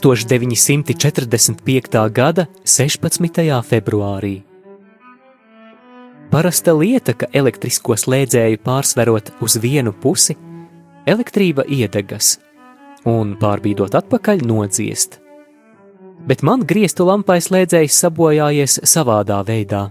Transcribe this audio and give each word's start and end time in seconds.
1945. 0.00 2.12
gada 2.12 2.46
16. 2.64 3.62
februārī. 3.62 4.42
Parasta 6.30 6.72
lieta, 6.72 7.12
ka 7.12 7.26
elektrisko 7.34 7.96
slēdzēju 7.98 8.58
pārsverot 8.64 9.30
uz 9.44 9.58
vienu 9.60 9.92
pusi, 9.92 10.36
elektrība 11.06 11.64
iedegas 11.68 12.38
un 13.08 13.36
pārbīdot 13.40 13.94
atpakaļ 14.00 14.38
nodziest. 14.46 15.20
Bet 16.28 16.42
man 16.44 16.60
grieztu 16.68 17.04
lampai 17.08 17.40
slēdzējs 17.40 18.00
sabojājies 18.04 18.80
savādā 18.84 19.40
veidā. 19.48 19.88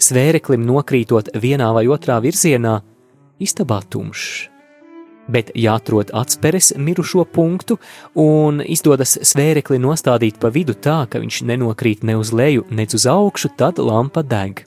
Svēreklim 0.00 0.64
nokrītot 0.66 1.28
vienā 1.38 1.72
vai 1.74 1.86
otrā 1.86 2.18
virzienā, 2.22 2.80
istabā 3.38 3.80
tumšs 3.90 4.49
bet 5.32 5.52
jāatrod 5.54 6.10
atspēres 6.16 6.72
mirušo 6.76 7.24
punktu 7.30 7.78
un 8.18 8.60
izdodas 8.60 9.16
svērekli 9.30 9.78
nostādīt 9.82 10.40
pa 10.42 10.50
vidu 10.54 10.74
tā, 10.74 11.04
ka 11.10 11.22
viņš 11.22 11.42
nenokrīt 11.50 12.04
ne 12.04 12.18
uz 12.20 12.34
leju, 12.34 12.66
ne 12.70 12.86
uz 12.86 13.06
augšu, 13.06 13.54
tad 13.56 13.78
lampa 13.78 14.22
deg. 14.26 14.64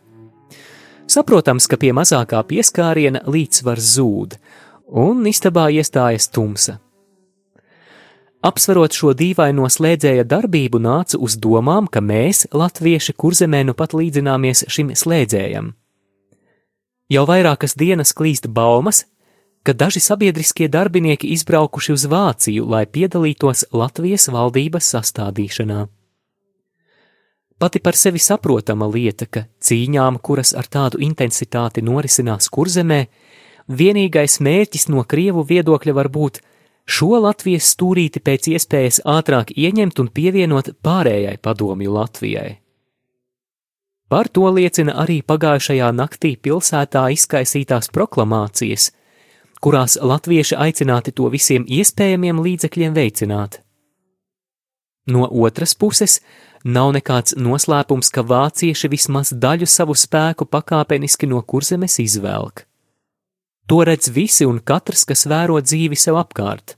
Saprotams, 1.08 1.67
ka 1.67 1.78
pie 1.78 1.91
mazākā 1.94 2.39
pieskāriena 2.47 3.25
līdzsvars 3.28 3.91
zūd, 3.97 4.39
un 4.88 5.28
istabā 5.30 5.67
iestājas 5.75 6.30
tumsa. 6.31 6.80
Apsverot 8.44 8.91
šo 8.91 9.14
dīvaino 9.16 9.69
slēdzēja 9.72 10.25
darbību, 10.28 10.81
nāca 10.84 11.16
uz 11.16 11.38
domām, 11.39 11.88
ka 11.88 12.02
mēs, 12.03 12.47
latvieši, 12.52 13.16
kurzemē 13.16 13.61
nu 13.69 13.75
pat 13.78 13.95
līdzināmies 13.95 14.66
šim 14.67 14.91
slēdzējam. 15.00 15.72
Jau 17.14 17.23
vairākas 17.30 17.78
dienas 17.80 18.11
klīst 18.16 18.50
baumas, 18.52 19.06
ka 19.64 19.73
daži 19.73 20.00
sabiedriskie 20.00 20.67
darbinieki 20.67 21.28
izbraukuši 21.28 21.94
uz 21.94 22.06
Vāciju, 22.11 22.67
lai 22.67 22.83
piedalītos 22.86 23.66
Latvijas 23.72 24.28
valdības 24.28 24.89
sastādīšanā. 24.95 25.86
Pati 27.58 27.80
par 27.80 27.95
sevi 27.95 28.19
saprotama 28.19 28.89
lieta, 28.91 29.25
ka 29.25 29.45
cīņām, 29.64 30.19
kuras 30.19 30.52
ar 30.58 30.67
tādu 30.67 31.00
intensitāti 31.00 31.84
norisinās 31.86 32.50
kurzemē, 32.52 33.06
vienīgais 33.72 34.41
mērķis 34.44 34.89
no 34.91 35.06
Krievu 35.08 35.45
viedokļa 35.47 35.94
var 35.95 36.09
būt 36.11 36.41
šo 36.84 37.22
Latvijas 37.23 37.69
stūrīti 37.72 38.19
pēc 38.19 38.50
iespējas 38.58 39.00
ātrāk 39.08 39.53
ieņemt 39.56 40.02
un 40.03 40.09
pievienot 40.11 40.73
pārējai 40.84 41.38
padomju 41.39 41.94
Latvijai. 41.95 42.50
Par 44.11 44.28
to 44.28 44.50
liecina 44.52 44.97
arī 45.00 45.22
pagājušajā 45.23 45.94
naktī 45.95 46.34
pilsētā 46.36 47.06
izkaisītās 47.16 47.88
proklamācijas– 47.95 48.89
kurās 49.64 49.95
latvieši 50.02 50.57
aicināti 50.59 51.13
to 51.16 51.29
visiem 51.31 51.63
iespējamiem 51.63 52.41
līdzekļiem 52.44 52.96
veicināt. 52.97 53.62
No 55.07 55.28
otras 55.28 55.75
puses, 55.75 56.19
nav 56.63 56.94
nekāds 56.96 57.35
noslēpums, 57.35 58.12
ka 58.12 58.23
vācieši 58.28 58.90
vismaz 58.91 59.34
daļu 59.35 59.68
savu 59.68 59.96
spēku 60.00 60.47
pakāpeniski 60.47 61.28
no 61.31 61.41
kurzemes 61.41 62.00
izvelk. 62.03 62.66
To 63.68 63.84
redz 63.88 64.09
visi 64.12 64.47
un 64.47 64.59
katrs, 64.59 65.06
kas 65.07 65.25
vēro 65.28 65.59
dzīvi 65.63 66.00
sev 66.00 66.19
apkārt. 66.19 66.75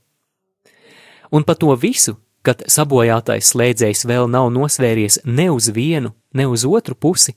Un 1.34 1.42
pa 1.46 1.56
to 1.58 1.74
visu, 1.74 2.16
kad 2.46 2.62
sabojātais 2.70 3.50
slēdzējs 3.50 4.04
vēl 4.06 4.30
nav 4.30 4.52
nosvēries 4.54 5.20
ne 5.24 5.48
uz 5.50 5.70
vienu, 5.74 6.12
ne 6.34 6.46
uz 6.46 6.62
otru 6.66 6.94
pusi, 6.94 7.34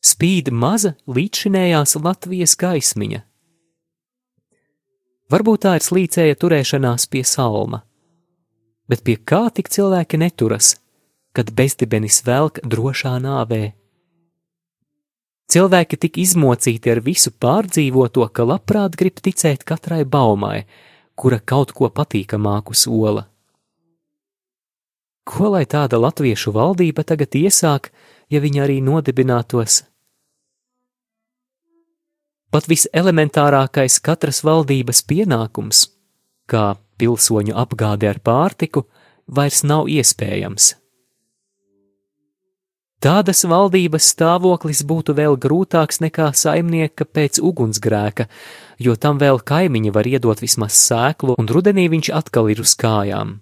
spīd 0.00 0.48
maza 0.52 0.94
līdzšinējās 1.08 1.98
Latvijas 2.00 2.56
gaismiņa 2.56 3.20
Varbūt 5.32 5.62
tā 5.64 5.78
ir 5.78 5.84
slīcēja 5.84 6.36
turēšanās 6.36 7.06
pie 7.08 7.22
salma, 7.24 7.78
bet 8.84 9.00
pie 9.06 9.14
kā 9.16 9.46
tik 9.56 9.70
cilvēki 9.72 10.18
neturas, 10.20 10.74
kad 11.32 11.54
bezdibenis 11.56 12.18
velk 12.26 12.58
drošā 12.60 13.14
nāvē? 13.24 13.62
Cilvēki 15.52 15.98
tik 16.04 16.18
izmocīti 16.20 16.92
ar 16.92 17.00
visu 17.04 17.32
pārdzīvoto, 17.32 18.26
ka 18.28 18.44
labprāt 18.44 18.98
grib 19.00 19.22
ticēt 19.24 19.64
katrai 19.68 20.02
baumai, 20.04 20.66
kura 21.16 21.40
kaut 21.40 21.72
ko 21.76 21.88
patīkamāku 21.88 22.76
sola. 22.76 23.24
Ko 25.24 25.48
lai 25.54 25.64
tāda 25.64 25.96
latviešu 26.02 26.52
valdība 26.52 27.06
tagad 27.08 27.32
iesāk, 27.40 27.88
ja 28.28 28.40
viņa 28.44 28.66
arī 28.66 28.80
nodibinātos 28.84 29.80
Pat 32.52 32.66
viselementārākais 32.68 33.94
katras 34.04 34.42
valdības 34.44 34.98
pienākums, 35.08 35.86
kā 36.44 36.74
pilsoņu 37.00 37.54
apgāde 37.56 38.10
ar 38.10 38.18
pārtiku, 38.20 38.84
vairs 39.24 39.62
nav 39.64 39.88
iespējams. 39.88 40.74
Tādas 43.02 43.40
valdības 43.48 44.10
stāvoklis 44.12 44.84
būtu 44.86 45.14
vēl 45.18 45.34
grūtāks 45.40 45.98
nekā 46.04 46.28
saimnieka 46.38 47.02
pēc 47.08 47.40
ugunsgrēka, 47.42 48.28
jo 48.78 48.94
tam 48.94 49.18
vēl 49.18 49.40
kaimiņi 49.42 49.90
var 49.96 50.06
iedot 50.06 50.44
vismaz 50.44 50.76
sēklu, 50.76 51.34
un 51.40 51.48
rudenī 51.50 51.88
viņš 51.90 52.12
atkal 52.14 52.52
ir 52.52 52.60
uz 52.62 52.76
kājām. 52.78 53.40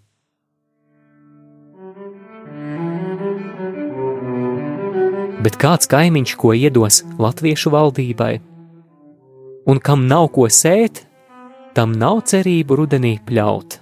Bet 5.44 5.58
kāds 5.60 5.90
kaimiņš, 5.90 6.36
ko 6.40 6.54
iedos 6.56 7.02
latviešu 7.20 7.74
valdībai, 7.74 8.38
un 9.66 9.80
kam 9.80 10.06
nav 10.08 10.30
ko 10.34 10.48
sēt, 10.48 11.04
tam 11.74 11.92
nav 11.92 12.22
cerību 12.30 12.80
rudenī 12.80 13.18
pļaut. 13.26 13.78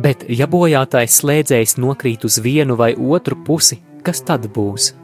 Bet, 0.00 0.24
ja 0.32 0.46
bojātais 0.48 1.18
slēdzējs 1.20 1.76
nokrīt 1.82 2.24
uz 2.24 2.38
vienu 2.40 2.76
vai 2.78 2.94
otru 2.94 3.36
pusi, 3.44 3.80
kas 4.06 4.22
tad 4.24 4.46
būs? 4.54 4.94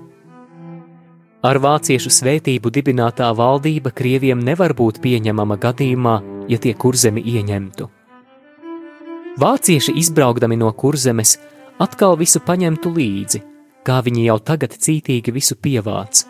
Ar 1.47 1.61
vāciešu 1.63 2.11
svētību 2.11 2.73
dibinātā 2.75 3.29
valdība 3.37 3.93
krieviem 3.95 4.41
nevar 4.43 4.73
būt 4.75 5.03
pieņemama 5.05 5.61
gadījumā, 5.63 6.17
ja 6.49 6.59
tie 6.59 6.73
kurzemi 6.75 7.23
ieņemtu. 7.37 7.91
Vācieši 9.37 9.93
izbraukdami 10.01 10.57
no 10.57 10.71
kurzemes 10.73 11.35
atkal 11.77 12.15
visu 12.17 12.41
paņemtu 12.41 12.93
līdzi, 12.97 13.43
kā 13.85 13.99
viņi 14.01 14.25
jau 14.31 14.39
tagad 14.41 14.73
cītīgi 14.81 15.35
visu 15.37 15.59
pievāc. 15.61 16.23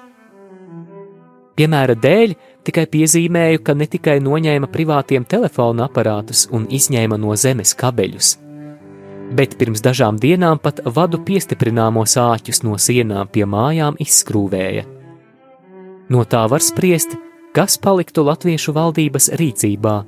Piemēra 1.57 1.95
dēļ 1.95 2.35
tikai 2.67 2.85
piezīmēju, 2.91 3.63
ka 3.63 3.77
ne 3.79 3.87
tikai 3.87 4.19
noņēma 4.25 4.69
privātiem 4.75 5.25
telefona 5.25 5.87
aparātus 5.87 6.49
un 6.51 6.67
izņēma 6.67 7.17
no 7.23 7.39
zemes 7.39 7.77
kabeļus, 7.79 8.35
bet 9.39 9.55
pirms 9.57 9.87
dažām 9.87 10.19
dienām 10.19 10.59
pat 10.59 10.83
vadu 10.99 11.23
piestiprināmos 11.23 12.19
āķus 12.19 12.65
no 12.67 12.75
sienām 12.75 13.31
pie 13.31 13.47
mājām 13.47 14.03
izskrūvēja. 14.03 14.83
No 16.11 16.27
tā 16.27 16.43
var 16.51 16.63
spriest, 16.63 17.15
kas 17.55 17.79
paliktu 17.79 18.27
latviešu 18.27 18.75
valdības 18.75 19.37
rīcībā, 19.39 19.99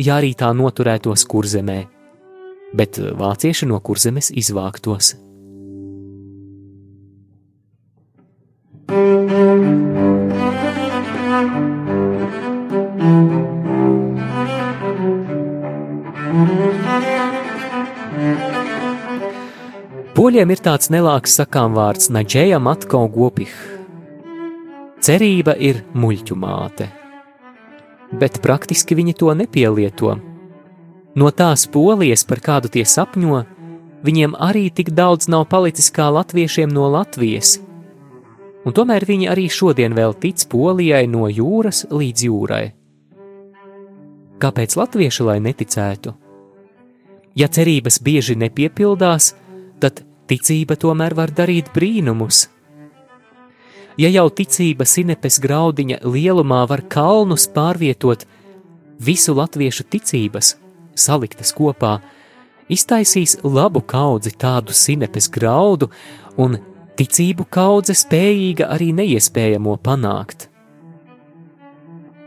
ja 0.00 0.16
arī 0.16 0.32
tā 0.32 0.48
noturētos 0.56 1.28
kurzemē 1.28 1.82
bet 2.76 2.98
vācieši 2.98 3.68
no 3.68 3.80
kurzemes 3.84 4.30
izvāktos. 4.32 5.14
Poļiem 20.12 20.52
ir 20.54 20.60
tāds 20.62 20.90
nelāks 20.92 21.34
sakām 21.38 21.74
vārds 21.74 22.10
Naģēja 22.14 22.60
Matko 22.62 23.06
Gopih. 23.10 23.52
Cerība 25.02 25.56
ir 25.58 25.80
muļķu 25.98 26.36
māte, 26.38 26.86
bet 28.20 28.38
praktiski 28.44 28.94
viņi 28.94 29.16
to 29.18 29.32
nepielieto 29.34 30.14
No 31.14 31.28
tās 31.28 31.66
polijas, 31.68 32.24
par 32.24 32.40
kādu 32.40 32.70
tie 32.72 32.84
sapņo, 32.88 33.42
viņiem 34.06 34.36
arī 34.40 34.70
tik 34.72 34.94
daudz 34.96 35.28
nav 35.28 35.44
palicis 35.50 35.90
kā 35.92 36.08
latviešiem 36.08 36.72
no 36.72 36.88
Latvijas. 36.92 37.58
Un 38.64 38.72
tomēr 38.72 39.04
viņi 39.04 39.28
arī 39.28 39.48
šodien 39.50 39.92
vēl 39.92 40.14
tic 40.22 40.46
polijai 40.48 41.04
no 41.10 41.26
jūras 41.28 41.84
līdz 41.90 42.24
jūrai. 42.28 42.64
Kāpēc 44.42 44.76
latvieši 44.78 45.26
lai 45.26 45.36
neticētu? 45.42 46.14
Ja 47.38 47.48
cerības 47.48 47.98
bieži 48.02 48.36
nepiepildās, 48.38 49.32
tad 49.80 50.02
ticība 50.30 50.78
tomēr 50.80 51.14
var 51.18 51.32
darīt 51.34 51.70
brīnumus. 51.74 52.46
Ja 54.00 54.08
jau 54.08 54.30
ticība 54.32 54.86
sinepes 54.88 55.36
graudiņa 55.44 56.00
lielumā 56.08 56.62
var 56.68 56.84
kalnus 56.88 57.44
pārvietot, 57.52 58.24
visu 59.02 59.34
latviešu 59.36 59.84
ticības, 59.92 60.54
saliktas 60.94 61.52
kopā, 61.56 61.98
iztaisīs 62.72 63.38
labu 63.44 63.82
kaudzi 63.82 64.32
tādu 64.38 64.74
sinepes 64.76 65.28
graudu 65.32 65.90
un 66.40 66.58
ticību 66.98 67.46
kaudze 67.50 67.96
spējīga 67.96 68.70
arī 68.72 68.92
neiespējamo 68.96 69.76
panākt. 69.84 70.48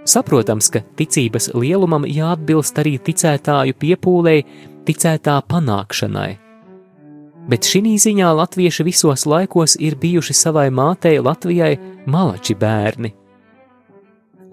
Saprotams, 0.06 0.70
ka 0.70 0.84
ticības 0.98 1.50
lielumam 1.58 2.06
jāatbilst 2.06 2.78
arī 2.78 3.00
ticētāju 3.02 3.74
piepūlei, 3.82 4.44
ticētā 4.86 5.40
panākšanai. 5.50 6.32
Bet 7.50 7.66
šī 7.66 7.96
ziņā 8.02 8.30
latvieši 8.38 8.86
visos 8.86 9.26
laikos 9.30 9.76
ir 9.82 9.98
bijuši 10.02 10.34
savai 10.34 10.70
mātei 10.74 11.20
Latvijai 11.22 11.76
malači 12.10 12.56
bērni. 12.58 13.12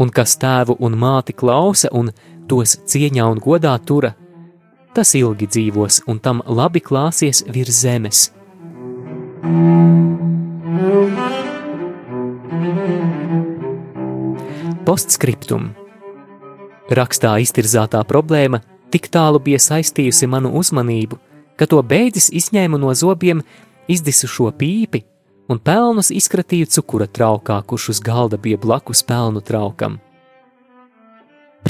Un 0.01 0.11
kas 0.13 0.37
tēvu 0.41 0.77
un 0.81 0.97
māti 1.01 1.33
klausa 1.37 1.89
un 1.93 2.11
tos 2.49 2.77
cieņā 2.89 3.27
un 3.31 3.41
godā 3.43 3.75
tura, 3.87 4.15
tas 4.95 5.15
ilgi 5.17 5.49
dzīvos 5.49 6.03
un 6.07 6.21
tam 6.21 6.43
labi 6.47 6.83
klāsies 6.85 7.45
virs 7.49 7.83
zemes. 7.85 8.31
Postscriptum 14.83 15.71
Rakstā 16.93 17.37
iztirzātā 17.41 18.03
problēma 18.05 18.61
tik 18.93 19.07
tālu 19.09 19.41
bija 19.41 19.61
saistījusi 19.63 20.29
manu 20.29 20.51
uzmanību, 20.61 21.17
ka 21.57 21.69
to 21.71 21.81
beidzis 21.81 22.29
izņēmu 22.29 22.81
no 22.83 22.93
zobiem 22.93 23.41
izdisušo 23.89 24.51
pīpi 24.59 25.05
un 25.49 25.61
pelnus 25.63 26.11
izkratīju 26.13 26.69
cukura 26.75 27.07
traukā, 27.07 27.63
kurš 27.65 27.89
uz 27.95 28.01
galda 28.05 28.37
bija 28.37 28.61
blakus 28.61 29.03
pelnu 29.07 29.41
traukam. 29.41 29.99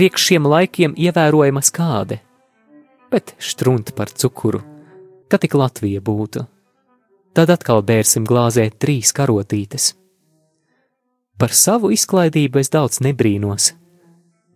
Priekš 0.03 0.23
šiem 0.33 0.49
laikiem 0.51 0.97
ievērojama 0.99 1.61
skāde, 1.63 2.17
bet 3.07 3.37
štrunta 3.39 3.95
par 3.95 4.11
cukuru, 4.11 4.59
ka 5.31 5.39
tik 5.39 5.55
Latvija 5.55 6.03
būtu. 6.03 6.43
Tad 7.39 7.53
atkal 7.55 7.85
bērsim 7.87 8.27
glāzē 8.27 8.65
trīs 8.83 9.15
karotītes. 9.15 9.93
Par 11.39 11.55
savu 11.55 11.93
izklaidību 11.95 12.59
es 12.59 12.75
daudz 12.75 12.99
nebrīnos, 13.07 13.69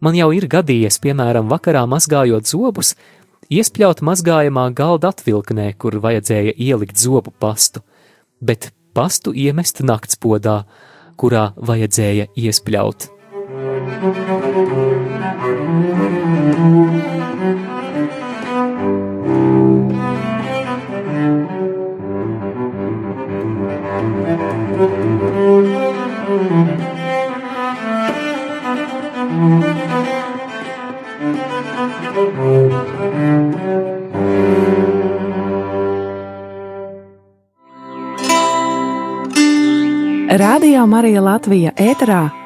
Man 0.03 0.19
jau 0.19 0.29
ir 0.35 0.49
gadījies, 0.51 0.99
piemēram, 1.01 1.47
vakarā 1.49 1.87
mazgājot 1.89 2.51
zobus, 2.51 2.97
iespļaut 3.49 4.03
mazgājamā 4.05 4.69
galda 4.77 5.15
atvilknē, 5.15 5.71
kur 5.79 6.01
vajadzēja 6.03 6.59
ielikt 6.59 6.99
zobu 6.99 7.31
pastu, 7.31 7.87
bet 8.43 8.73
pastu 8.99 9.31
iemest 9.31 9.81
naktspodā, 9.87 10.65
kurā 11.17 11.53
vajadzēja 11.57 12.33
iespļaut. 12.35 13.13
Radio 40.37 40.87
Marija 40.87 41.23
Latvija 41.23 41.71
ēterā 41.79 42.46